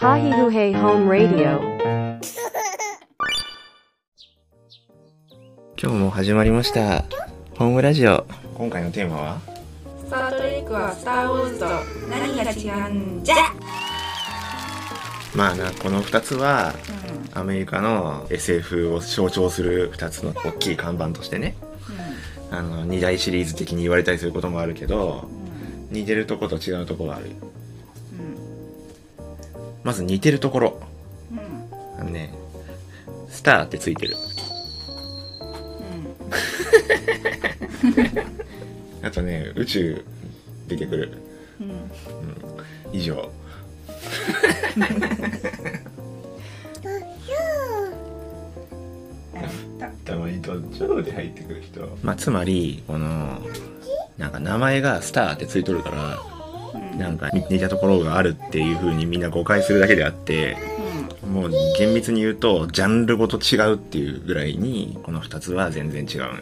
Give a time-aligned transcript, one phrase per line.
[0.00, 1.60] Hahihuhe Home Radio.
[5.80, 7.04] 今日も始まりました。
[7.58, 8.26] ホームラジオ。
[8.54, 9.40] 今回のテーマは？
[10.04, 11.66] スター・トレックはスター・ウォーズと。
[12.08, 13.34] 何が違うんじゃ？
[15.34, 16.74] まあなこの2つは
[17.34, 21.54] アメリカの SF を象徴する2つの大きい看板としてね。
[22.50, 25.28] あの2大シリーズ的に言われたりすることもあるけど
[25.90, 27.30] 似てるとこと違うところがある
[29.82, 30.80] まず似てるところ。
[31.98, 32.34] あのね
[33.28, 34.16] スターってついてる。
[39.02, 40.04] あとね宇宙
[40.68, 41.12] 出てくる、
[41.60, 41.90] うん。
[42.92, 43.30] 以上。
[50.04, 50.16] た。
[50.16, 51.98] まに途中で入ってくる人。
[52.02, 53.40] まあつまりこの
[54.18, 56.18] なんか名前がスターってついとるから
[57.00, 60.58] なんか似たところがあるっていう風にみんな誤解するだけであって
[61.26, 66.34] もう厳密に言うとジャンルごと違うっていうぐらいにこの2つは全然違うのよ。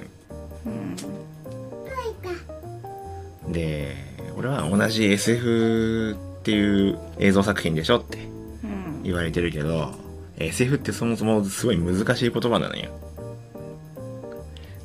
[3.48, 3.96] で
[4.36, 8.18] 俺は同じ SF っていう映像作品でしょって
[9.04, 9.92] 言われてるけど
[10.38, 12.90] SF ってそもそもすごい難しい言葉なのよ。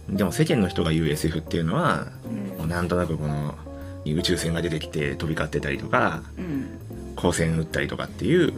[0.10, 2.08] でも世間の人が言う SF っていうのは、
[2.58, 3.56] もうなんとなくこの
[4.06, 6.24] 宇宙船が出てきて飛び交ってたりとか、
[7.16, 8.54] 光線撃ったりとかっていう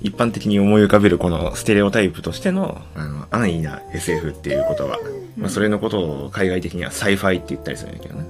[0.00, 4.98] 一般的に思い浮かべるこのステレオタイプとしてのあの安易な SF っていう言葉、
[5.36, 8.26] まあ、それのことを海外的には Sci-Fi って言ったりするんだけどね。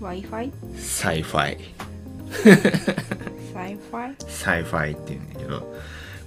[0.00, 0.50] Wi-Fi?
[0.76, 1.58] サイファイ。
[3.54, 4.14] Sci-Fi?
[4.28, 5.74] サイファイっていうんだけど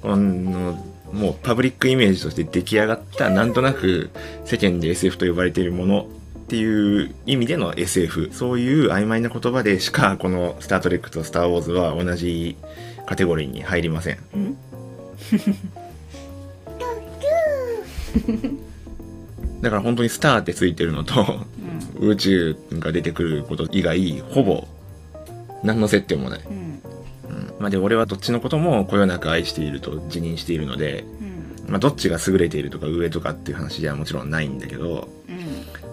[0.02, 4.10] このもうパブリックイメージとして出来上がったなんとなく
[4.46, 6.08] 世間で SF と呼ばれているもの
[6.48, 12.56] っていう意味での SF そういう曖昧な言葉でしかこの「スター・トレック」と「スター・ウォーズ」は同じ
[13.06, 14.18] カテゴリーに入りません。
[19.62, 21.42] だから本当に「スター」ってついてるのと、
[22.00, 24.70] 宇宙が出てくること以外ほぼ
[25.64, 26.82] 何の接点もない、うん。
[27.60, 31.04] まあ、で俺はどっちのこともこよなく愛していると自認しているので、
[31.66, 31.72] うん。
[31.72, 35.17] まあ、どっちが優れているとか上とかっていう話ではもちろんないんだけどうん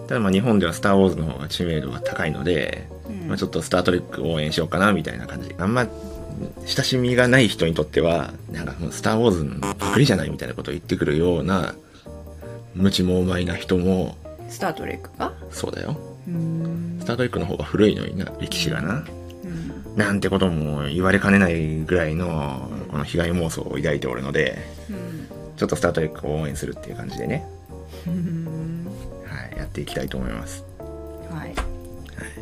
[0.07, 3.27] ただまあ日本では「スター・ウォーズ」の方が知名度が高いので、うん。
[3.27, 5.55] まあ、ちょっと「スター・トレック」応援しようかなみたいな感じ。
[5.57, 5.87] あんま
[6.65, 11.73] 親しみがない人にとってはなんかもう「スター・ウォーズ」のパクリじゃないみたいなことを言ってくるような
[12.75, 14.17] 無知もうまいな人も
[14.49, 15.31] スター・トレックが？
[15.49, 15.97] そうだよ。
[16.27, 16.97] うん。
[16.99, 19.05] スター・トレックの方が古いのにな歴史がな。
[19.43, 19.97] うん。
[19.97, 24.57] なんてことも言われかねないぐらいのこの被害妄想を抱いておるので
[24.89, 25.27] うん。
[25.55, 27.47] ちょっとスター・トレックを応援するっていう感じでね、
[29.75, 30.63] っていきたいと思います。
[31.29, 31.53] はい。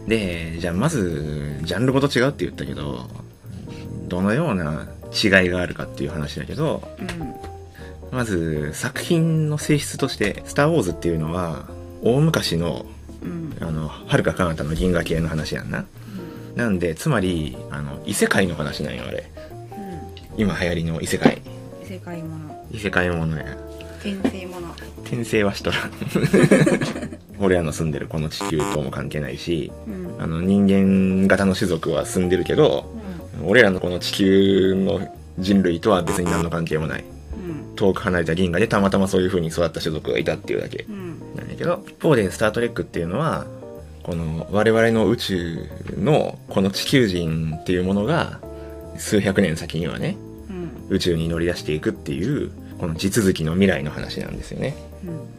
[0.07, 3.09] でじゃあまずジャンルごと違うって言ったけど
[4.07, 7.35] どのような違いがあるかっていう話だけどうん。
[8.11, 11.67] まず作品の性質として「スター・ウォーズ」っていうのは
[12.03, 12.85] 大昔の
[13.23, 13.57] うん。
[13.59, 15.85] あの遥か彼方の銀河系の話やんな。
[16.55, 19.31] なんでつまりあの異世界の話なんよあれ。
[20.37, 21.41] 今流行りの異世界。
[21.83, 22.65] 異世界もの。
[22.71, 23.57] 異世界ものや。
[24.03, 24.75] 転生もの。
[25.03, 25.91] 転生はしとらん
[27.39, 30.15] 俺らの住んでるこの地球とも関係ないしうん。
[30.19, 32.85] あの人間型の種族は住んでるけど
[33.43, 37.03] 俺らのこの地球の人類とは別に何の関係もない。
[37.03, 37.75] うん。
[37.75, 41.19] 遠く離れた銀河でたまたまそういう風に育った種族がいたっていうだけうん。
[41.35, 43.45] なんだけど一方で「スター・トレック」っていうのは
[44.03, 48.39] この我々の宇宙のこの地球人っていうものが
[48.97, 50.17] 数百年先にはね
[50.49, 50.95] うん。
[50.95, 54.75] 宇宙に乗り出していくっていうこの地続きの未来の話なんですよね。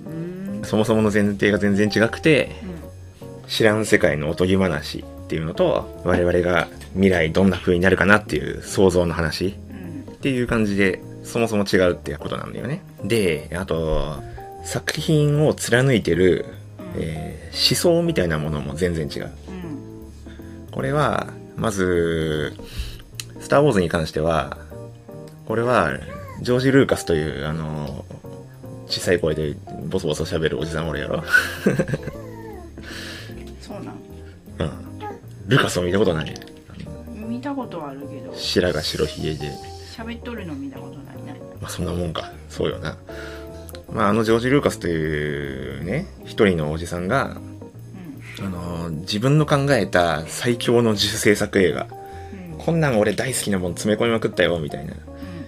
[0.07, 3.49] うんそもそもの前提が全然違くてうん。
[3.49, 9.55] 知らん世界のおとぎ話っていうのと我々が未来どんな風になるかなっていう想像の話
[10.07, 10.13] うん。
[10.13, 12.83] っていう感じでそもそも違うってことなんだよね。
[13.05, 14.23] であと
[14.65, 16.47] 作品を貫いてる、
[16.97, 19.31] えー思想みたいなものも全然違う。
[19.49, 20.73] うん。
[20.73, 22.55] これはまず
[23.41, 24.59] 「スター・ウォーズ」に関しては
[25.47, 25.93] これは
[26.43, 28.05] ジョージ・ルーカスというあの
[28.87, 31.23] 小さい声でボソボソ喋るおじさんおるやろ？
[33.61, 33.95] そうなん。
[34.59, 34.71] うん。
[35.49, 36.35] ルーカスを見たことない？
[37.27, 38.33] 見たことはあるけど。
[38.35, 39.51] 白髪白ひげで。
[39.97, 42.33] 喋っとるの見たことないねまあそんなもんか。
[42.49, 42.97] そうよな。
[43.91, 47.39] まああのジョージ・ルーカスというね一人のおじさんが
[48.41, 51.87] あの自分の考えた最強の自主制作映画。
[52.53, 52.59] うん。
[52.59, 54.95] こんなん俺大好きなもん詰め込みまくったよみたいな。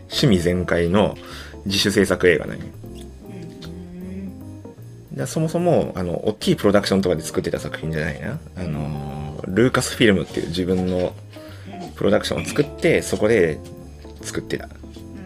[0.09, 1.17] 趣味全開の
[1.65, 2.65] 自主制作映画なんよ
[5.17, 8.39] でそもそもあの大きいプロダクションとかで作ってた作品じゃないな。
[8.57, 11.15] あのルーカスフィルムっていう自分の
[11.95, 13.59] プロダクションを作ってそこで
[14.23, 14.69] 作ってた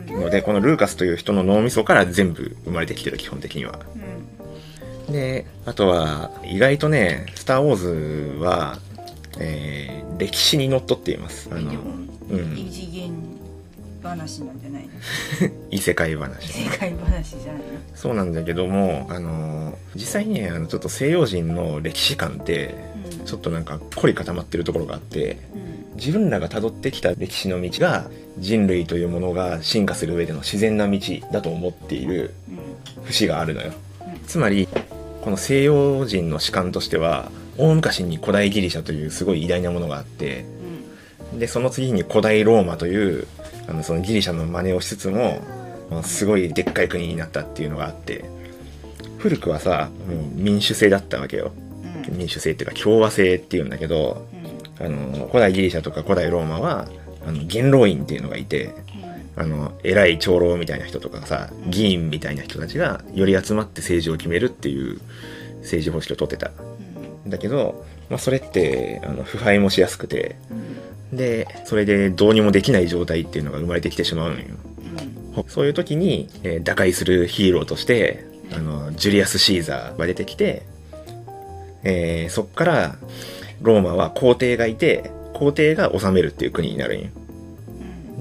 [0.06, 3.80] のでこのルーカスという人の脳みそから全部生まれてきてる基本的には。
[5.10, 7.76] であとは意外とね「スター・ウォー
[8.36, 8.78] ズは」
[9.40, 11.48] えー歴史にのっとっています。
[11.50, 11.72] あの
[12.30, 12.58] うん。
[12.58, 13.39] 異次元
[14.02, 14.90] 話なんじゃないの？
[15.70, 16.48] 異世界話。
[16.48, 17.64] 世界話じゃないの？
[17.94, 22.74] そうなんだけどもあの実際にねあのちょっと西洋人の歴史観って
[23.18, 23.24] うん。
[23.26, 25.96] ちょっとなんか凝り固まってるところがあってうん。
[25.96, 30.98] 自分らが辿ってきた歴史の道が人類というものが進化する上での自然な道
[31.32, 32.32] だと思っている
[32.96, 33.04] うん。
[33.04, 33.72] 節があるのよ。
[34.00, 34.20] うん。
[34.26, 34.68] つまり
[35.22, 40.46] この西洋人の主観としては大昔に古代ギリシャというすごい偉大なものがあって
[41.34, 43.26] でその次に古代ローマという
[43.68, 45.40] あのそのギリシャの真似をしつつも
[45.90, 48.24] まあすごいでっかい国になったっていうのがあって
[49.18, 51.52] 古くはさもう民主制だったわけよ。
[52.08, 52.18] うん。
[52.18, 54.26] 民主制っていうか共和制っていうんだけど
[54.80, 54.86] うん。
[54.86, 56.88] あの古代ギリシャとか古代ローマは
[57.26, 58.74] あの元老院っていうのがいて
[59.36, 65.00] あの偉い長老みたいな人とかさ議員みたいな人たちがより集まって政治を決めるっていう
[65.60, 66.50] 政治方式をとってた。
[67.26, 70.36] だけど、まあ、それってあの腐敗もしやすくて
[71.12, 74.44] でそれでどうにもできない状態っていうのが生まれてきてしまうのよ。
[75.48, 80.62] そういう時に、えー打開するヒーローとしてあのジュリアス・シーザーが出てきて、
[81.82, 82.96] えーそっから
[83.62, 87.08] ローマは皇帝がいて皇帝が治めるっていう国になるんよ。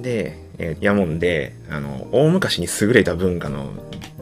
[0.01, 3.71] で、えー、やもんであの大昔に優れた文化の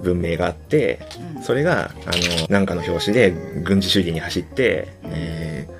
[0.01, 0.99] 文明があって
[1.43, 2.11] それがあ
[2.41, 5.76] のなんかの表紙で軍事主義に走って、えー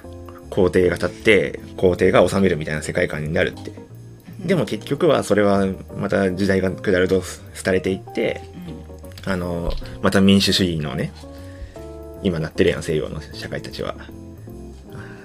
[0.58, 3.72] 皇帝が立って皇帝が治めるみたいな世界観になるって。
[4.40, 7.22] でも結局はそれはまた時代が下ると
[7.64, 8.42] 廃れていって
[9.26, 9.72] あの
[10.02, 11.12] また民主主義のね
[12.24, 13.96] 今なってるやん西洋の社会たちは。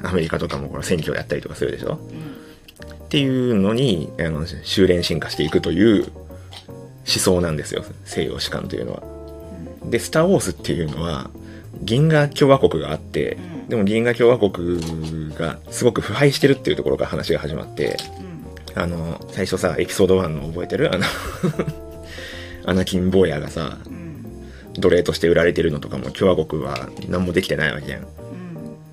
[0.04, 1.98] アメリカとかもこれ選挙やったりとかするでしょ。
[3.04, 9.02] っていうのにあの修練進化していくという思想なんですよ西洋史観というのは。
[9.88, 11.30] で「スター・ウォーズ」っていうのは
[11.80, 13.36] 銀河共和国があって
[13.68, 17.96] でも銀河共和国がすごく腐敗してるっていうところから話が始まって
[18.74, 20.94] あの最初さエピソード1の覚えてる？
[20.94, 21.04] あの
[22.64, 23.78] アナキン・坊やがさ
[24.78, 28.06] 奴隷として売られてるのとかも共和国は何もできてないわけじゃん。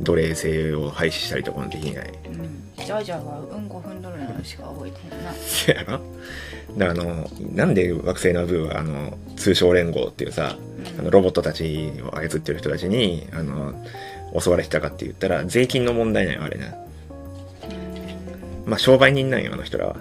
[0.01, 2.13] 奴隷制を廃止したりとかもできない
[2.85, 5.31] ジャージャーがうんこ踏んどるのしか覚えてへんな。
[5.33, 5.99] せやろ？
[6.77, 10.57] であのなんで惑星ナブーはあの通商連合っていうさ、
[10.97, 13.73] あのロボットたちを操ってる人たちにあの
[14.39, 16.75] 襲われてたかって言ったら税金の問題なんよあれな。
[18.65, 19.95] まあ商売人なんよあの人らは。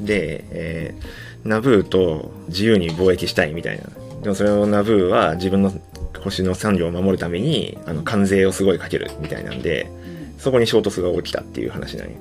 [0.00, 3.84] で、えーナブーと自由に貿易したいみたいな。
[4.22, 5.72] でもそれをナブーは自分の
[6.20, 9.88] 星の産業を守るためにあの関税をすごいかけるみたいなんで
[10.38, 12.14] そこに衝突が起きたっていう話なんよ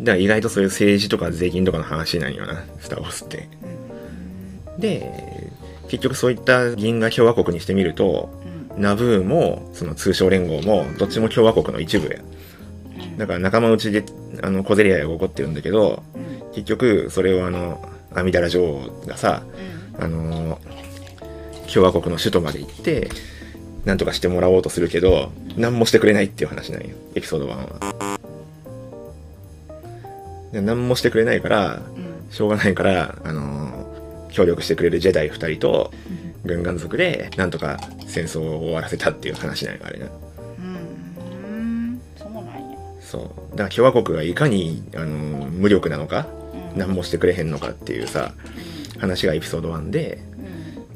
[0.00, 2.64] だから意外とそういう政治とか税金とかの話なんよな。
[2.80, 3.48] スター・ウォーズって。
[4.78, 5.50] で
[5.88, 8.28] 結局そういった銀河共和国にしてみると
[8.76, 12.20] ナブーもその通商連合もどっちも共和国の一部や。
[13.16, 14.04] だから仲間内で
[14.42, 16.02] あの小競り合いが起こってるんだけど
[16.54, 19.44] 結局それをあの阿弥陀羅女王がさ
[19.98, 20.58] あの
[21.72, 23.08] 共和国の首都まで行って
[23.84, 26.88] なんとかしてもらおうとするけど何もしてくれないっていう話なんよ。
[27.14, 28.18] エピソード1は。
[30.52, 31.82] で何もしてくれないから
[32.30, 33.86] しょうがないからあの
[34.30, 35.92] 協力してくれるジェダイ2人と
[36.44, 40.08] 軍艦族でなんとか戦争を終わらせたっていう話なんよあれね
[40.58, 42.00] うん。
[42.16, 42.50] そうなんや。
[43.00, 43.50] そう。
[43.50, 45.06] だから共和国がいかにあの
[45.50, 46.26] 無力なのか
[46.76, 48.32] 何もしてくれへんのかっていうさ
[48.98, 50.22] 話がエピソード1で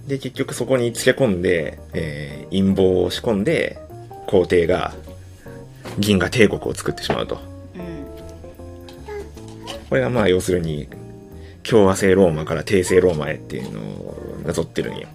[0.08, 3.78] で結局そこにつけ込んで、えー陰謀を仕込んで
[4.26, 4.94] 皇帝が
[5.98, 7.38] 銀河帝国を作ってしまうと。
[9.88, 10.86] これがまあ要するに
[11.62, 15.08] 共和制ローマから帝政ローマへっていうのをなぞってるんよ。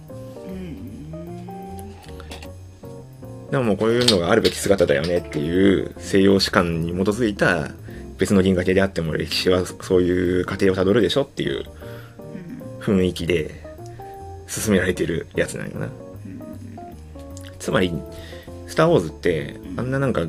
[3.50, 7.70] でもこういうのがあるべき姿だよねっていう西洋史観に基づいた
[8.18, 11.64] 別の銀河系であっても歴史はそういう過程をたどるでしょっていう
[12.80, 13.63] 雰囲気で
[14.46, 15.88] 進められてるやつなんよな。
[17.58, 17.92] つまり、
[18.66, 20.26] スター・ウォーズって、あんななんか、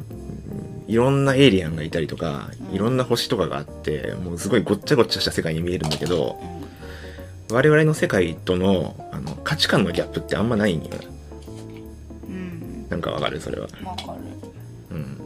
[0.87, 6.39] いろんなエイリアンがいたりとか、いろんな星とかがあって、もうすごいごっちゃごっちゃした世界に見えるんだけど、
[7.51, 10.95] 我々の世界とのあの価値観のギャップってあんまないんよな。
[12.27, 13.39] うんなんかわかる？
[13.39, 13.67] それは。
[13.83, 14.19] わかる
[14.91, 15.17] うん。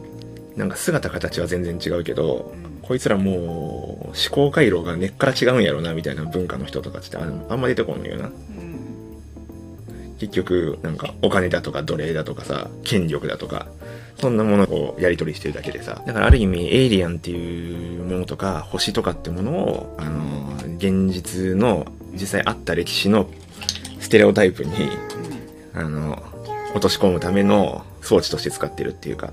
[0.56, 8.26] なんか姿形は全然違うけど、こいつらもう思考回路が根っから違うんやろなみたいな文化の人とかってあんあんま出てこんのよな。
[8.26, 8.59] うん
[10.20, 13.68] 結局、なんかお金だとか奴隷だとかさ、権力だとか、
[14.20, 16.02] そんなものをやり取りしてるだけでさ。
[16.06, 23.30] だからある意味、エイリアンっていうものとか、星とかってものを、あの、現実の、実際あった歴史の
[23.98, 24.72] ステレオタイプに、
[25.72, 26.22] あの、
[26.74, 29.32] 落とし込むための装置として使ってるっていうか、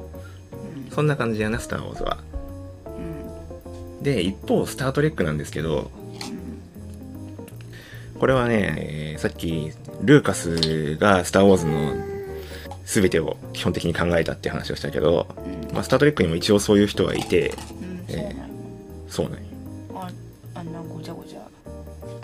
[0.91, 2.17] そんな感じやな、スター・ウォーズは。
[4.01, 5.91] で、一方、スター・トレックなんですけど、
[8.19, 9.71] これはね、えーさっき、
[10.03, 11.95] ルーカスがスター・ウォーズの
[12.85, 15.27] 全てを基本的に考えたって話をしたけど、
[15.73, 17.97] まあ、スター・トレックにも一応そういう人がいて、うん。
[18.07, 18.37] そうなんよ
[19.09, 19.45] そうなんよ。
[19.95, 20.11] あ
[20.53, 21.39] あんなごちゃごちゃ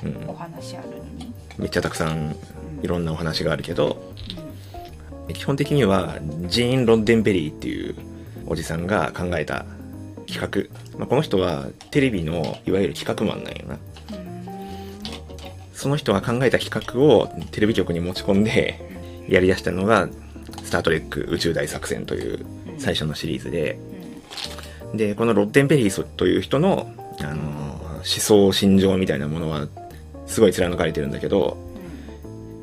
[0.04, 0.30] うん。
[0.30, 1.34] お話あるのに？
[1.58, 2.36] めっちゃたくさん
[2.84, 4.14] いろんなお話があるけど、
[5.34, 7.96] 基本的にはジーン・ロッデンベリーっていう
[8.46, 9.66] おじさんが考えた
[10.28, 13.78] 企画、まあ、この人はテレビのいわゆる企画マンなんよな
[15.84, 18.80] その人が考えた企画をテレビ局に持ち込んで
[19.28, 20.08] やり出したのが
[20.64, 22.46] 「スター・トレック宇宙大作戦」という
[22.78, 23.78] 最初のシリーズで。
[24.96, 27.42] でこのロッデンベリーという人の、あの
[27.96, 29.68] 思想心情みたいなものは
[30.28, 31.58] すごい貫かれてるんだけど、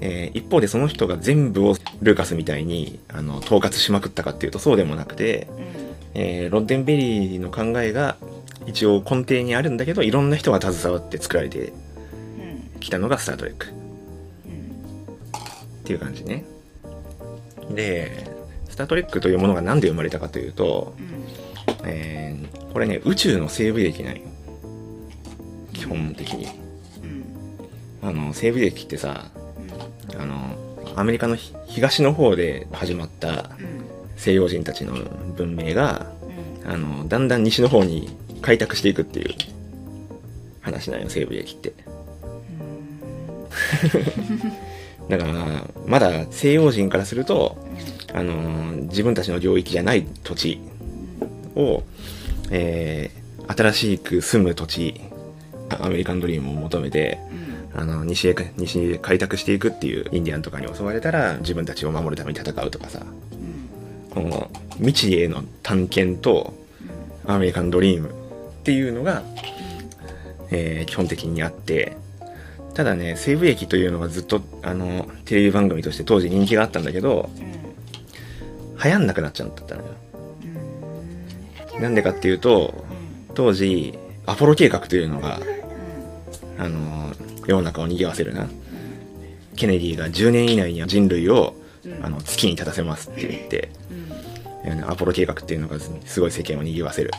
[0.00, 5.48] えー一方でその人が全部をルーカスみたいにあの統括しまくったかっていうとそうでもなくて、
[6.14, 8.16] えーロッデンベリーの考えが
[8.66, 11.72] 一応根底にあるんだけどいろんな人が携わって作られて
[12.80, 13.70] きたのが「スター・トレック」っ
[15.84, 16.44] ていう感じね。
[17.74, 18.28] で
[18.68, 20.94] 「スター・トレック」というものが何で生まれたかというと、
[21.84, 22.20] えー
[22.72, 24.22] これね宇宙の西部劇なんよ。
[25.72, 26.46] 基本的に。
[28.02, 29.30] あの西部劇ってさ
[30.16, 30.56] あの
[30.96, 33.50] アメリカの東の方で始まった
[34.16, 34.94] 西洋人たちの
[35.36, 36.06] 文明が
[36.64, 38.08] あのだんだん西の方に
[38.40, 39.34] 開拓していくっていう
[40.62, 41.74] 話なんよ西部劇って。
[45.08, 47.56] だからまだ西洋人からすると
[48.12, 48.34] あの
[48.88, 50.60] 自分たちの領域じゃない土地
[51.56, 51.82] を、
[52.50, 55.00] えー新しく住む土地
[55.80, 57.18] アメリカンドリームを求めて
[57.74, 63.04] あの西へ西へ開拓していくっていうインディアンとかに襲われたら自分たちを守るために戦うとかさ。
[64.10, 66.52] この未知への探検と
[67.26, 68.12] アメリカンドリームっ
[68.64, 69.22] ていうのが、
[70.50, 71.96] えー基本的にあって
[72.74, 77.30] ただね西部劇というのがずっとあのテレビ番組として当時人気があったんだけど
[78.82, 79.88] 流行んなくなっちゃったのよ。
[81.80, 82.84] なんでかっていうと
[83.34, 85.40] 当時アポロ計画というのが
[86.58, 87.12] あの
[87.46, 88.48] 世の中を賑わせるな。
[89.56, 91.54] ケネディが10年以内には人類を
[92.02, 93.68] あの月に立たせますって言って、
[94.64, 97.10] あのアポロ計画っていうのがすごい世間を賑わせる、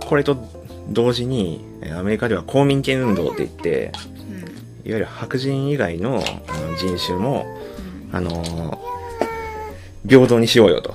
[0.00, 0.36] これと
[0.88, 1.62] 同時に
[1.94, 3.92] アメリカでは公民権運動って言って
[4.86, 6.22] いわゆる白人以外の
[6.78, 7.44] 人種も、
[8.12, 8.80] あの
[10.08, 10.94] 平等にしようよと。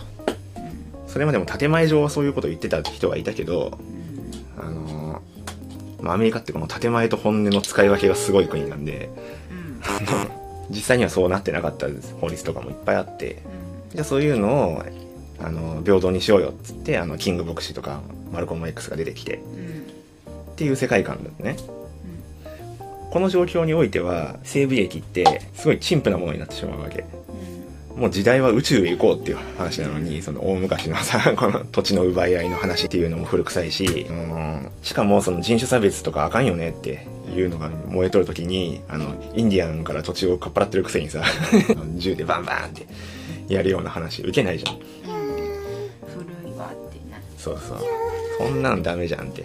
[1.08, 3.78] それまでも建前上はそういうことを言ってた人がいたけど、
[4.58, 5.22] あの
[6.00, 9.10] まあ、アメリカってこの建前と本音の使い分けがすごい国なんで、
[10.72, 11.88] 実際にはそうなってなかった
[12.22, 13.42] 法律とかもいっぱいあって、
[13.94, 14.84] じゃあそういうのを
[15.44, 18.00] あの平等にしようよっつってあのキング牧師とか
[18.32, 19.42] マルコム X が出てきて。
[20.52, 21.58] っていう世界観だね、
[23.12, 27.06] この状況においては西部劇ってすごい陳腐なものになってしまうわけ。
[27.96, 41.22] もう時代は宇宙へ行こうっていう話なのにその大昔のさ この土地の奪い合いの話っていうのも古臭いし、うん、しかもその人種差別とかあかんよねっていうのが燃えとる時にあのインディアンから土地をかっぱらってるくせにさ
[41.98, 42.88] 銃でバンバンって
[43.54, 44.78] やるような話受けないじゃん。
[46.08, 47.78] 古いわってなそうそう。
[48.38, 49.44] そんなんダメじゃんって。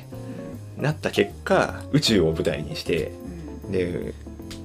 [0.79, 3.11] なった結果宇宙を舞台にして
[3.71, 4.15] で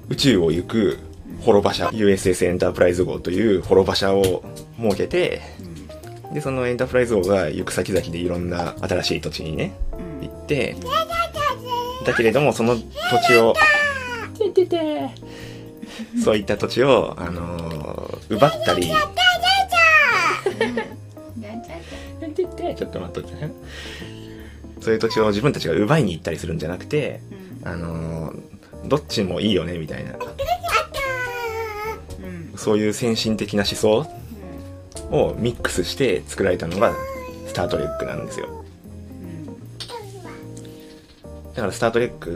[0.10, 1.00] 宇宙を行く
[1.42, 4.44] 滅場車 USS エンタープライズ号という滅場車を
[4.80, 5.42] 設けて
[6.34, 9.74] でそのエンタープライズ号が行く先々でいろんな新しい土地にね
[10.22, 10.76] 行って
[12.06, 12.84] だけれどもその土
[13.28, 13.54] 地を
[16.24, 18.88] そういった土地を、あのー奪ったり
[22.76, 23.52] ちょっと待っとってね。
[24.80, 27.20] そういう土地を自分たちが奪いに行ったりするんじゃなくて、
[27.64, 28.51] あのー
[28.86, 30.14] どっちもいいよねみたいな。
[32.56, 34.06] そういう先進的な思想
[35.10, 36.94] をミックスして作られたのが
[37.48, 38.64] 「スター・トレック」なんですよ。
[41.56, 42.30] だから「スター・トレック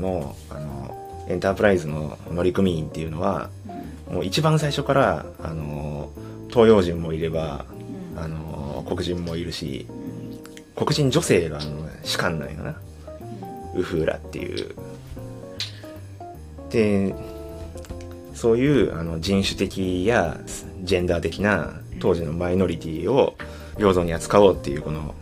[0.00, 3.50] の」あのエンタープライズの乗組員っていうのは
[4.10, 6.10] もう一番最初からあの
[6.50, 7.64] 東洋人もいれば
[8.16, 9.86] あの黒人もいるし
[10.76, 12.76] 黒人女性があの士官なんよな。
[13.76, 14.74] ウフーラっていう
[16.74, 17.14] で
[18.34, 20.40] そういうあの人種的や
[20.82, 23.36] ジェンダー的な当時のマイノリティを
[23.76, 25.14] 平等に扱おうっていうこの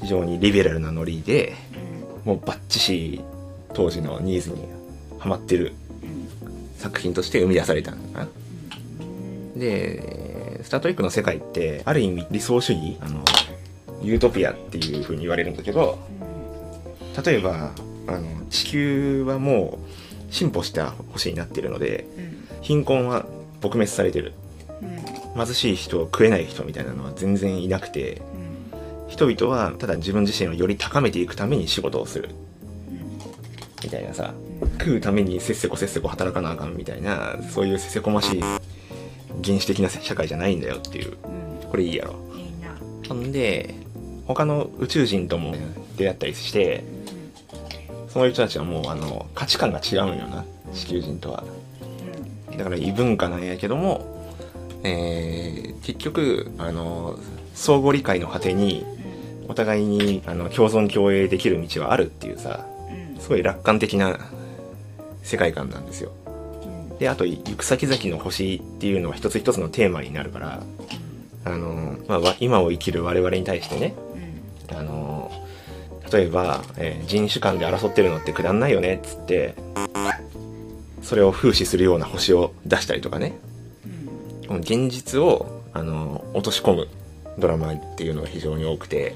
[0.00, 1.54] 非常にリベラルなノリで
[2.24, 3.20] もうバッチシ
[3.74, 4.66] 当時のニーズに
[5.20, 5.72] はまってる
[6.78, 8.28] 作品として生み出されたのかな。
[9.54, 13.24] で、スタートレックの世界ってある意味理想主義あの
[14.02, 16.00] ユートピアっていう風に言われるんだけど
[17.24, 17.70] 例えば
[18.08, 19.92] あの地球はもう
[20.32, 22.04] 進歩した星になってるので
[22.60, 23.26] 貧困は
[23.60, 24.32] 撲滅されてる。
[25.34, 28.20] 貧しい人食えない人みたいなのは全然いなくて
[29.08, 32.30] 人々はただ自分自身をより高めていくために仕事をする。
[33.84, 34.34] みたいなさ
[34.78, 41.16] 食うためにせっせこせっせこ働かなあかんみたいなそういうせせこましい原始的な社会じゃないんだよっていう。
[41.70, 42.14] これいいやろ。
[42.36, 42.76] いいな。
[43.08, 43.74] ほんで
[44.26, 45.54] 他の宇宙人とも
[45.96, 46.84] 出会ったりして
[48.12, 51.44] その人たちはもうあの価値観が違うんよな地球人とは。
[52.56, 54.28] だから異文化なんやけども、
[54.84, 57.18] えー結局あの
[57.54, 58.86] 相互理解の果てに
[59.48, 62.66] お互いにあの共存共栄できる道はあるっていうさ
[63.18, 64.18] すごい楽観的な
[65.22, 66.12] 世界観なんですよ。
[66.98, 70.62] であと行く先々の星っていうのは一つ一つのテーマになるから
[71.44, 73.94] あの、まあわ、今を生きる我々に対してね
[74.68, 75.01] あの
[76.12, 79.54] 例えば、えー人種間で争ってるのってくだんないよねっつって
[81.02, 83.38] それを風刺するような星を出したりとかね、
[84.46, 86.88] この現実をあの落とし込む
[87.38, 89.14] ドラマっていうのが非常に多くて、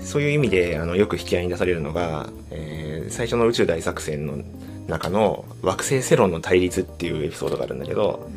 [0.00, 4.38] そういう意味であのよく引き合いに出されるのが、えー最初の宇宙大作戦の
[4.86, 8.28] 中の惑星セロンの対立っていうエピソードがあるんだけど、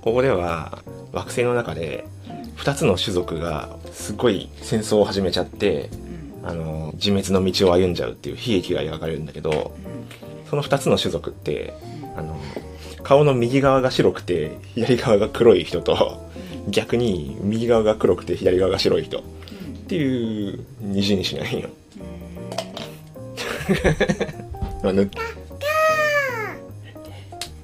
[0.00, 0.82] ここでは
[1.12, 2.04] 惑星の中で
[2.62, 5.90] 2つの種族がすごい戦争を始めちゃって、
[6.44, 9.76] あの自滅の道を歩んじゃうっていう悲劇が描かれるんだけど、
[10.48, 11.74] その2つの種族って
[12.16, 12.40] あの
[13.02, 16.24] 顔の右側が白くて左側が黒い人と
[16.68, 19.18] 逆に右側が黒くて左側が白い人。
[19.18, 19.22] っ
[19.88, 21.68] ていう二重にしないよ。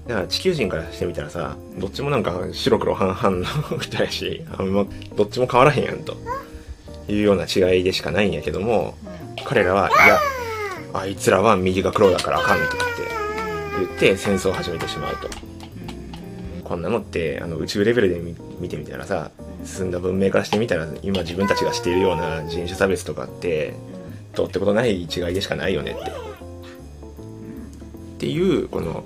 [0.09, 6.17] だから地球人からしてみたらさどっちもなんか白黒半々の人やしあんまどっちも変わらへんやんと。
[7.09, 8.95] いうような違いでしかないんやけども
[9.45, 10.19] 彼らはいや
[10.93, 15.29] あいつらは右が黒だからあかんとかって言って戦争を始めてしまうと。
[16.65, 19.31] こんなのってあの宇宙レベルで見見てみたらさ
[19.65, 23.73] 進んだ文明からしてみたら今自分たちがしているような人種差別とかって
[24.35, 26.01] どうってことない違いでしかないよねって。
[26.01, 26.05] っ
[28.19, 29.03] ていうこの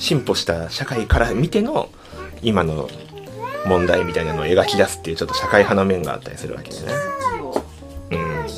[0.00, 1.90] 進歩した社会から見ての
[2.42, 2.88] 今の
[3.66, 6.92] 問題みたいなのを描き出すっていうちょっと社会派の面があったりするわけでね。
[8.12, 8.48] うん。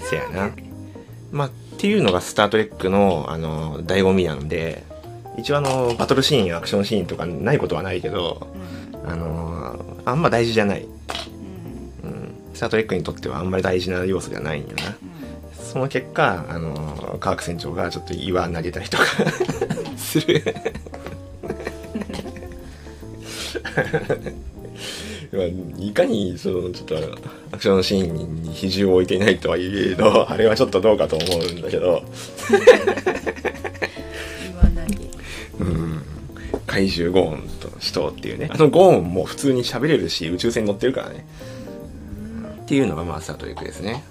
[0.00, 0.50] せやな。
[1.30, 4.82] まあっていうのがスター・トレックのあの醍醐味なんで
[5.36, 8.48] 一応あのバトルシーンやアクションシーンとかないことはないけど
[9.06, 10.88] あのあんま大事じゃない、
[12.02, 14.96] うん、スター・トレックにとってはあんまり大事な要素じゃないんよな
[15.68, 19.04] その結果あの科学船長がちょっと岩投げたりとか
[19.98, 20.42] する。
[25.30, 25.44] まあ
[25.78, 26.96] いかにそのちょっと
[27.52, 32.02] アクションシーンに比重を置いていないとはいえどあれはちょっとどうかと思うんだけど。
[35.58, 36.02] うん。
[36.66, 38.48] 怪獣ゴーンと死闘っていうね。
[38.50, 41.26] あのゴーンも普通に喋れるし宇宙船に乗ってるからね。
[42.68, 44.02] っていうのがまあスタートレックですね、はい、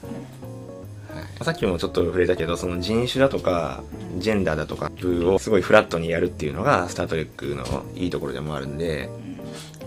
[1.47, 3.81] さっきもちょっと触れたけどその人種だとか
[4.17, 9.09] ジェンダーだとかをすごいフラットにやるっていうのがスタートレックのいいところでもあるんで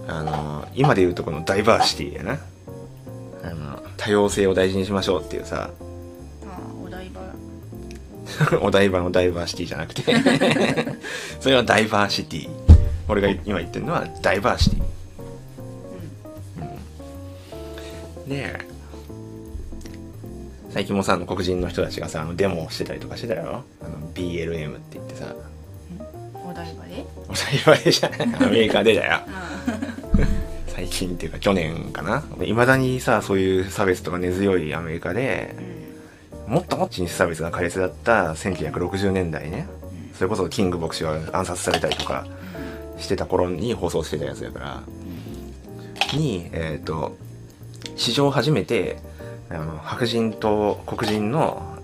[0.09, 2.39] あの今で言うとこのダイバーシティやな。
[3.43, 5.69] あの多様性を大事にしましょうっていうさ。
[6.47, 7.21] あお台場。
[8.67, 10.03] お台場のダイバーシティじゃなくて。
[11.41, 12.49] それはダイバーシティ。
[13.07, 14.83] 俺が今言ってるのはダイバーシティ、
[18.23, 18.80] うん、で
[20.71, 25.35] 最近もさあの黒人の人たちがさあのデモをしてたりとかしてたよあの BLM って言ってさ。
[26.35, 27.05] お台場で？
[27.29, 28.47] お台場でじゃない。
[28.47, 29.21] アメリカでだよ。
[30.67, 32.25] う 最近っていうか去年かな。
[32.45, 35.81] いまだにさそういう差別とか根強いアメリカでん。
[36.51, 39.69] もっともっと人種差別が苛烈だった1960年代ね
[40.15, 42.27] それこそキング牧師が暗殺されたりとか
[42.99, 44.83] してた頃に放送してたやつやから
[46.13, 47.17] にえっ、と
[47.95, 48.99] 史上初めて
[49.51, 51.79] あの白人と黒人の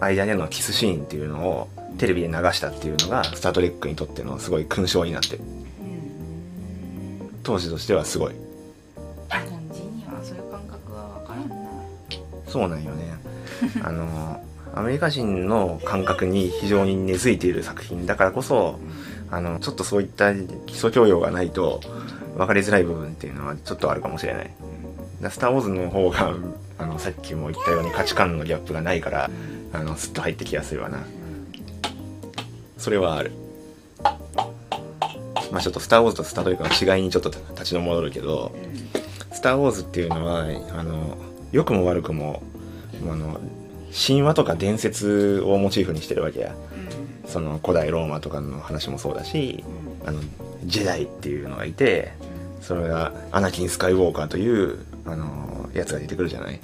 [0.00, 5.36] 間でのキスシーンっていうのをテレビで流したっていうのが「スター・トレック」にとってのすごい勲章になって。
[5.36, 5.42] る
[7.42, 8.32] 当時としてはすごい。
[8.32, 8.36] 日
[9.50, 11.56] 本人にはそういう感覚は分からんな。
[12.46, 13.18] そうなんよね。
[13.82, 14.40] あの
[14.74, 18.78] アメリカ人の感覚に非常に根付いている作品だからこそ、
[19.30, 21.82] あの、ちょっとそういった基礎教養がないと
[22.36, 24.50] 分かりづらい部分っていうのはちょっとあるかもしれない。
[25.20, 26.34] だスター・ウォーズの方が、
[26.82, 29.30] あの、さっきも言ったように価値観のギャップがないから、
[29.72, 31.04] あの、スッと入ってきやすいわな。
[32.76, 33.32] それはある。
[35.52, 38.52] まあちょっとスター・ウォーズとスター・トレックの違いにちょっと立ちの戻るけど、
[39.32, 41.16] スター・ウォーズっていうのは、あの、
[41.52, 42.42] 良くも悪くも、
[43.08, 43.40] あの、
[43.94, 46.54] 神話とか伝説をモチーフにしてるわけや。
[47.26, 49.64] その古代ローマとかの話もそうだし、
[50.04, 50.20] あの、
[50.64, 52.12] ジェダイっていうのがいて、
[52.60, 56.60] それがアナキン・スカイウォーカーという、あの、やつが出てくるじゃない。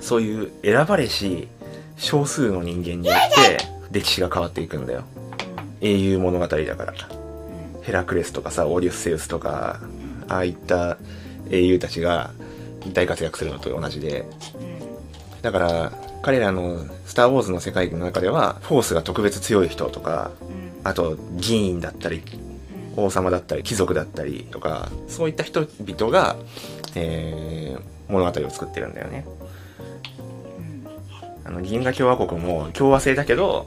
[0.00, 1.48] そういう選ばれし
[1.96, 3.58] 少数の人間によって
[3.90, 5.04] 歴史が変わっていくんだよ。
[5.80, 6.94] 英雄物語だから。
[7.82, 9.80] ヘラクレスとかさ、オリュッセウスとか、
[10.28, 10.98] ああいった
[11.50, 12.30] 英雄たちが
[12.92, 14.26] 大活躍するのと同じで。
[15.40, 20.32] だから、彼らのスター・ウォーズの世界の中では、フォースが特別強い人とか、
[20.84, 22.22] あと議員だったり、
[22.96, 26.36] 王様だったり、貴族だったりとか、そういった人々が、
[26.94, 29.24] えー、物語を作ってるんだよね。
[31.48, 33.66] あの、銀河共和国も共和制だけど、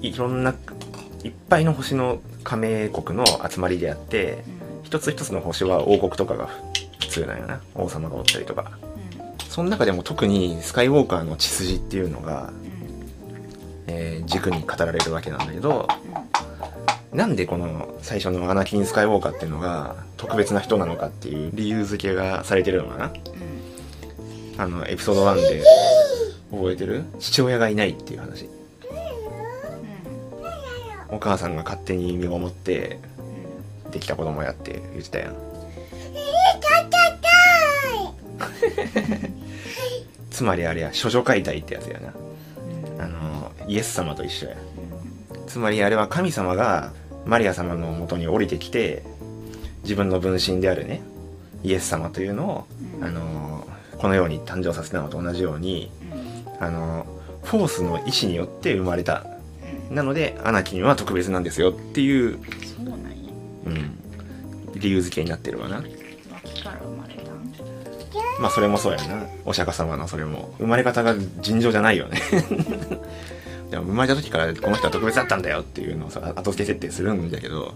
[0.00, 0.54] いろんな、
[1.24, 4.44] いっぱいの星の加盟国の集まりであって、
[4.84, 6.48] 一つ一つの星は王国とかが
[7.00, 7.60] 普通なんよな。
[7.74, 8.78] 王様がおったりとか。
[9.48, 12.52] その中でも特にスカイウォーカーの血筋っていうのが、
[13.88, 15.88] えー軸に語られるわけなんだけど、
[17.12, 23.12] なんでこの最初のアナキン・スカイウォーカーっていうのが特別な人なのかっていう理由付けがされてるのかな。
[24.58, 25.62] あの、エピソード1で
[26.56, 27.04] 覚えてる？
[27.18, 28.48] 父親がいないっていう話。
[31.08, 32.98] お母さんが勝手に身ごもって
[33.92, 35.36] できた子供やって言ってたやん。
[40.30, 42.12] つまりあれや、処女解体ってやつやな。
[42.98, 44.56] あの、イエス様と一緒や。
[45.46, 46.92] つまりあれは神様が
[47.24, 49.04] マリア様のもとに降りてきて、
[49.84, 51.02] 自分の分身であるね、
[51.62, 52.66] イエス様というのを、
[53.00, 55.92] あの、このように誕生させたのと同じように、
[56.60, 57.06] あの、
[57.42, 59.26] フォースの意志によって生まれた。
[59.90, 62.38] なので、アナキンは特別なんですよっていう、
[62.76, 63.14] そうなんや
[63.66, 63.98] うん、
[64.74, 65.76] 理由付けになってるわな。
[66.32, 67.30] 脇から生まれた？
[67.30, 69.26] んまあそれもそうやな。
[69.44, 70.54] お釈迦様のそれも。
[70.58, 72.20] 生まれ方が尋常じゃないよね。
[73.70, 77.74] でも生まれた時からこの人は特別だったんだよっていうのをさ、後付け設定するんだけど、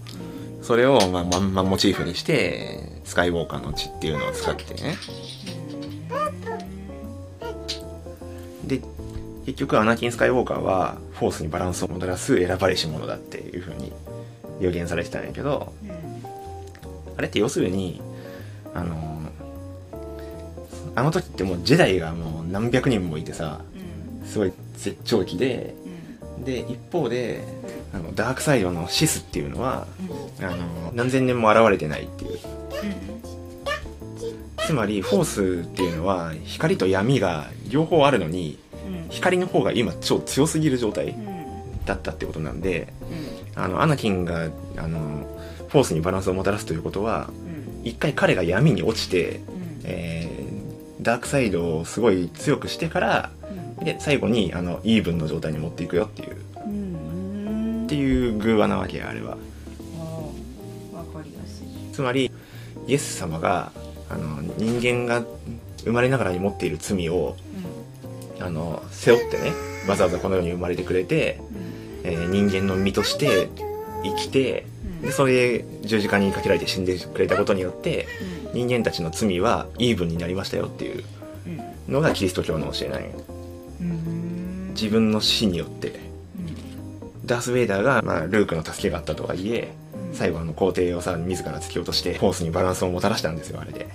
[0.63, 4.97] それをまあまんまモチーフにして、スカイウォーカーの血っていうのを使ってね。
[8.69, 8.81] で、
[9.47, 13.93] 結局アナキン・スカイウォーカーは、フォースにバランスをもたらす選ばれし者だっていう風に
[14.61, 15.73] 予言されてたんやけど、
[17.17, 18.01] あれって要するに、
[18.75, 19.19] あの、
[20.95, 23.61] あの時ってもうジェダイがもう何百人もいてさ、
[24.27, 25.75] すごい絶頂期で、
[26.45, 27.43] で、一方で、
[27.93, 29.87] あの、ダークサイドのシスっていうのは、
[30.41, 32.39] あの、何千年も現れてないっていう。
[34.69, 38.59] つまり、フォースっていうのは、光と闇が両方あるのに、
[39.09, 41.15] 光の方が今超強すぎる状態
[41.87, 42.93] だったってことなんで、
[43.55, 45.27] あの、アナキンが、あの、
[45.69, 47.31] フォースにバランスをもたらすということは、
[47.83, 49.41] 一回彼が闇に落ちて、
[49.85, 50.49] えー
[51.01, 53.31] ダークサイドをすごい強くしてから、
[53.83, 59.39] で、最後に、あの、イーブンの状態に持っていくよっていう、っていう偶話なわけや、あれは。
[60.93, 61.63] わかりやす。
[61.63, 62.31] いつまり、
[62.87, 63.71] イエス様が、
[64.11, 65.25] あの、人間が
[65.85, 67.37] 生まれながらに持っている罪を、
[68.41, 69.53] あの、背負ってね、
[69.89, 71.41] わざわざこの世に生まれてくれて、
[72.05, 73.49] えー人間の身として
[74.05, 74.67] 生きて、
[75.03, 78.07] で、それで十字架にかけられて死んでくれたことによって、
[78.53, 81.05] 人間たちの罪はイーブンになりましたよっていう
[81.89, 83.09] のがキリスト教の教えなんよ。
[84.71, 86.09] 自分の死によって。
[87.27, 89.75] ダース・ベイダーが、まあ、ルークの助けがあったとはいえ、
[90.15, 93.87] 最後あの皇帝をさ、自ら突き落として、フォースにバランスをもたらしたんですよ、あれで。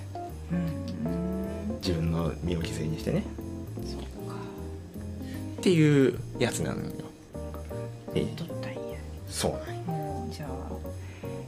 [2.43, 3.23] 身を犠牲にしてね。
[5.57, 6.87] っていうやつなのよ。
[8.15, 8.79] ええ取ったんや
[9.29, 9.93] そうな
[10.27, 10.49] んじゃあ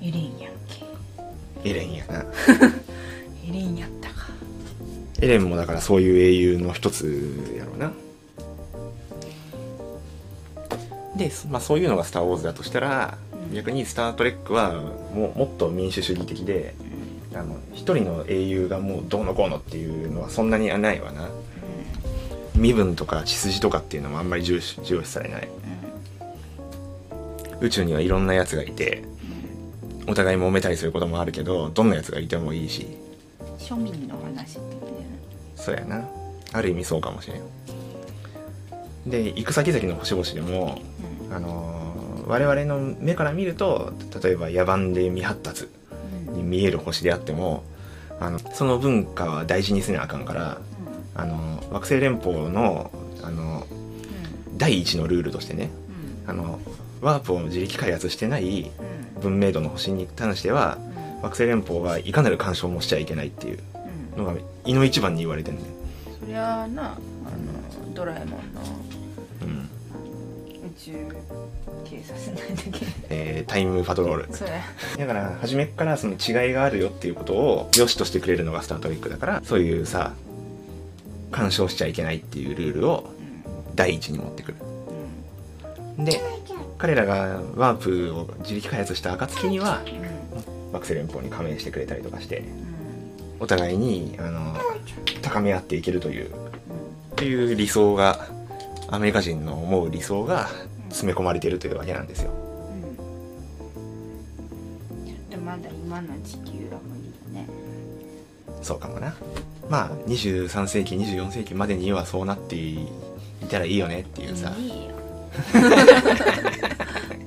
[0.02, 2.26] エレンやんけエレンやな。
[3.48, 4.28] エレンやったか
[5.20, 7.92] エレンもだからそういう英雄の一つやろうな。
[11.18, 13.18] で、まあそういうのがスター・ウォーズだとしたら、
[13.54, 14.74] 逆にスター・トレックは
[15.14, 16.74] もうもっと民主主義的で、
[17.36, 21.30] あの、一人の英雄がもうどうのこうのっていうのはそんなにないわな。
[22.56, 25.50] 身分とか血筋とかっていうのもあんまり重視重視されない。
[27.62, 29.04] 宇宙にはいろんなやつがいて、
[30.08, 32.88] お互い揉めたりすることもあるけど、どんなやつがいてもいいし、
[33.60, 35.06] 庶民の話ってことだよね
[35.56, 36.08] そうやな。
[36.54, 37.42] ある意味そうかもしれん。
[39.10, 40.80] で行く先々の星々でも、
[41.32, 41.86] あのー
[42.28, 43.94] 我々の目から見ると
[44.24, 45.70] 例えば野蛮で未発達
[46.36, 47.64] に見える星であっても
[48.20, 50.62] あのその文化は大事にせなあかんから、
[51.16, 53.66] あの惑星連邦のあの
[54.58, 55.70] 第一のルールとしてね
[56.28, 56.60] あの
[57.02, 58.72] ワープを自力開発してない
[59.22, 60.78] 文明度の星に関しては
[61.22, 63.60] 惑星連邦はいかなる干渉もしちゃいけないっていう
[64.18, 64.34] のが
[64.66, 65.74] 胃の一番に言われてるんだよ、
[66.22, 66.96] そりゃあなあ
[67.86, 68.62] のドラえもんの
[70.86, 70.92] 宙
[71.84, 74.34] 警察なんだっけえータイムパトロール。
[74.34, 74.52] それ
[74.98, 75.08] だ。
[75.08, 80.14] から初めっからその違いがあるよっていうことを良しとしてくれるのがスター・トレックだからそういうさ
[81.32, 83.10] 干渉しちゃいけないっていうルールを
[83.76, 84.58] 第一に持ってくる。
[85.98, 86.22] で
[86.78, 89.82] 彼らがワープを自力開発した暁には
[90.72, 92.44] 惑星連邦に加盟してくれたりとかして
[93.40, 94.56] お互いにあの
[95.22, 96.30] 高め合っていけるというっ
[97.16, 98.28] ていう理想が
[98.90, 100.50] アメリカ人の思う理想が
[100.96, 102.32] 詰め込まれているというわけなんですよ。
[105.06, 107.48] ちょっとまだ今の地球は無理よね。
[108.62, 109.14] そうかもな。
[109.70, 112.88] まあ23世紀24世紀までにはそうなってい
[113.52, 114.54] たらいいよねっていうさ。
[114.58, 114.76] いいよ。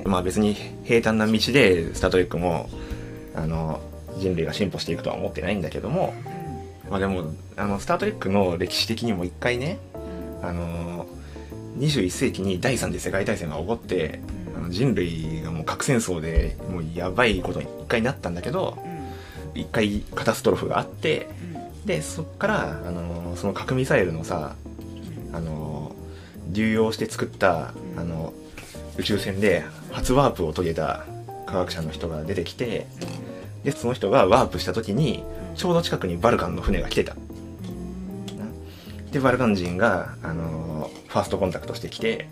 [0.09, 2.71] まあ別に平坦な道でスター・トレックも
[3.35, 3.81] あの
[4.17, 6.15] 人類が進歩していくとは思ってないんだけども。
[6.89, 9.79] まあでもあのスター・トレックの歴史的にも一回ね
[10.41, 11.07] あの
[11.79, 14.21] 21世紀に第三次世界大戦が起こって
[14.57, 18.79] あの人類がもう核戦争でもうやばいことに一回なったんだけど
[19.55, 21.29] 一回カタストロフがあって
[21.85, 24.57] でそっからあのその核ミサイルのさ
[25.33, 25.95] あの
[26.51, 28.33] 流用して作ったあの
[28.97, 31.07] 宇宙船で初ワープを遂げた
[31.47, 32.87] 科学者の人が出てきて
[33.65, 37.17] でその人がワープした時にちょうど近くにバルカンの船が来てた。
[39.11, 40.68] でバルカン人があの
[41.09, 42.29] ファーストコンタクトしてきて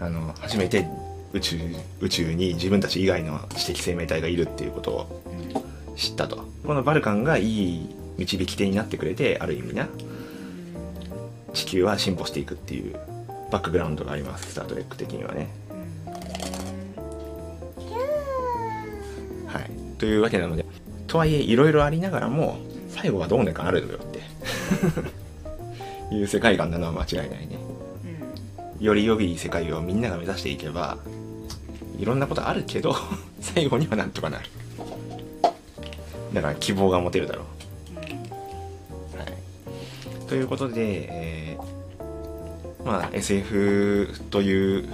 [0.00, 0.86] あの初めて
[1.32, 1.58] 宇宙
[2.00, 5.22] 宇宙に自分たち以外の知的生命体がいるっていうことを
[5.96, 6.46] 知ったと。
[6.64, 9.88] このバルカンがいい導き手になってくれてある意味な
[11.54, 12.96] 地球は進歩していくっていう
[13.52, 14.52] バックグラウンドがあります。
[14.52, 15.48] スター・トレック的にはね。
[19.46, 19.70] はい。
[19.98, 20.64] というわけなので
[21.06, 24.20] とはいえいろいろありながらも最後はどうにかなるのよって。
[26.14, 27.65] いう世界観なのは間違いないね
[28.80, 30.98] より良い世界をみんなが目指していけば
[31.98, 32.94] いろんなことあるけど
[33.40, 34.46] 最後にはなんとかなる。
[36.32, 37.44] だから希望が持てるだろ
[39.14, 41.76] う、はい、ということで、えー
[42.84, 44.88] まあ SF という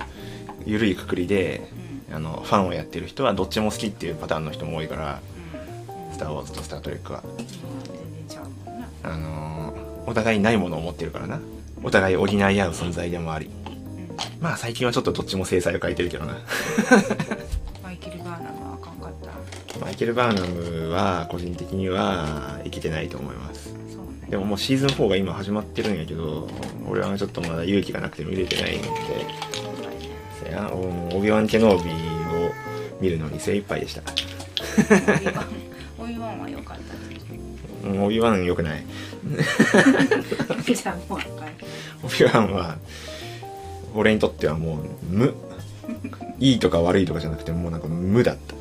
[0.64, 1.68] 緩いくくりで、
[2.11, 5.21] あのファンをやってる人はどっちも好きっていうパターンの人も多いから
[6.12, 7.23] 「スター・ウォーズ」と「スター・トレックは」
[9.03, 11.40] あのーお互いないものを持ってるからな。
[11.85, 13.51] お互い補い合う存在でもあり
[14.42, 16.35] まあ最近はちょっとどっちも制裁を書いてるけどな。
[17.83, 19.12] マイケル・バーナムはあかんかっ
[19.72, 19.78] た。
[19.78, 23.72] マイケル・バーナムは個人的には生きてないと思います。
[24.28, 26.48] でももうシーズン4が今始まってるんやけど
[26.88, 28.88] 俺はちょっとまだ勇気がなくて見れてないんで。
[30.44, 32.50] そやオビワン・ケノービーを
[33.00, 34.02] 見るのに精一杯でした。
[35.98, 37.88] オイワンは良かった。
[37.88, 38.83] うんオビワン良くない。
[40.64, 41.48] け どじゃあもうあかん
[42.02, 42.76] オビワンは
[43.94, 44.78] 俺にとってはもう
[45.09, 45.35] 無。
[46.38, 48.55] いいとか悪いとかじゃなくてもうなんか無だった。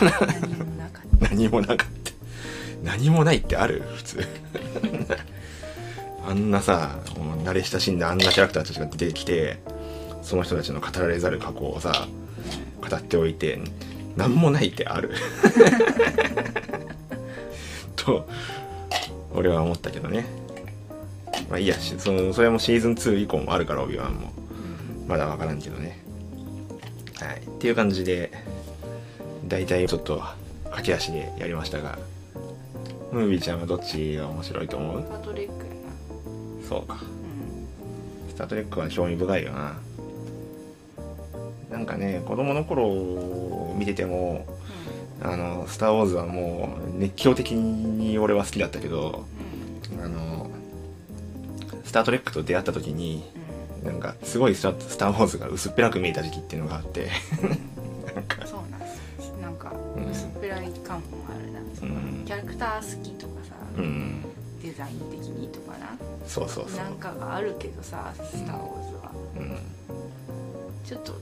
[0.00, 0.40] 何も
[0.76, 1.28] なかった。
[1.28, 1.84] 何もなかった。
[2.84, 3.82] 何もないってある？
[3.96, 4.26] 普通。
[6.28, 6.98] あんなさ
[7.44, 9.58] 慣れ親しんだあんなキャラクターたちが出てきて
[10.22, 12.08] その人たちの語られざる過去をさ
[12.80, 13.60] 語っておいて
[14.16, 15.12] 何もないってある。
[17.94, 18.28] と
[19.34, 20.26] 俺は思ったけどね
[21.48, 24.32] まあいいやしそのそれもシーズン2以降もあるからオビワンも。
[25.06, 26.02] まだ分からんけどね。
[27.20, 27.36] はい。
[27.38, 28.32] っていう感じで
[29.46, 30.22] 大体ちょっと
[30.64, 31.98] 駆け足でやりましたが
[33.12, 35.02] ムービーちゃんはどっちが面白いと思う？
[35.02, 35.72] パトレックや
[36.62, 36.68] な。
[36.68, 36.94] そうか。
[36.94, 38.30] うん。
[38.30, 39.78] スター・トレックは興味深いよな。
[41.70, 44.46] なんかね子供の頃見てても
[45.22, 49.24] あの「スター・ウォーズ」はもう熱狂的に俺は好きだったけど
[50.02, 50.35] あのス
[51.96, 53.24] ター・トレックと出会った時に
[53.82, 57.08] なんかすごいスタ「スター・ウォーズ」が薄っぺらく見えた時期っていうのがあって
[58.14, 59.32] なんかそうなんです。
[59.40, 60.10] なんかうん。
[60.10, 62.24] 薄っぺらい感もあるな、うん。
[62.26, 64.22] キャラクター好きとかさ、うん。
[64.62, 65.96] デザイン的にとかな。
[66.26, 66.76] そうそうそう。
[66.76, 69.58] なんかがあるけどさ「スター・ウォーズは」うん。
[70.84, 71.12] ちょっと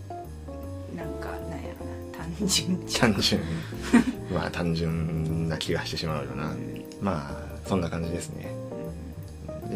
[0.97, 2.19] なんかなんやろな。
[2.19, 3.41] 単純単純。
[4.33, 6.53] まあ単純な気がしてしまうよな。
[7.01, 8.64] まあそんな感じですね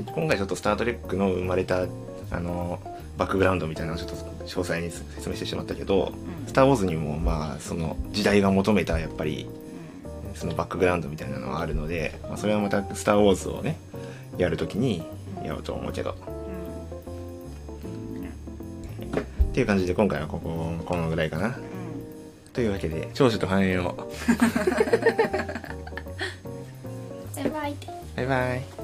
[0.04, 1.86] で今回ちょっと「スター・トレック」の生まれた
[2.30, 2.78] あの
[3.16, 6.12] バックグラウンドみたいなのをちょっと詳細に説明してしまったけど
[6.46, 9.48] 「スター・ウォーズ」にもまあその時代が求めたやっぱり
[10.34, 13.76] そのバックグラウンドみたいなのはあるので、まあ、それはまた「スター・ウォーズ」をね
[14.36, 15.02] やるときに
[15.42, 16.14] やろうと思うけど。
[19.50, 21.58] っていう感じで今回はこここのぐらいかな。
[22.52, 23.94] というわけで長寿と繁栄を。
[27.34, 27.74] バイバイ。
[28.14, 28.77] バイバイ